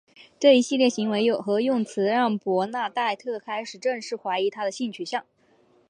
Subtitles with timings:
[0.39, 5.23] 这一系列行为和用词让伯纳黛特开始正式怀疑他的性取向。